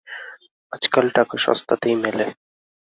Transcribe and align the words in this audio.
আজকাল 0.73 1.05
টাকা 1.17 1.35
সস্তাতেই 1.45 1.95
মেলে। 2.03 2.25